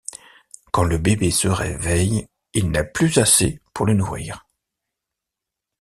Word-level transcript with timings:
Quand 0.71 0.83
le 0.83 0.97
bébé 0.97 1.29
se 1.29 1.47
réveille, 1.47 2.27
il 2.55 2.71
n'a 2.71 2.83
plus 2.83 3.19
assez 3.19 3.61
pour 3.71 3.85
le 3.85 3.93
nourrir. 3.93 4.47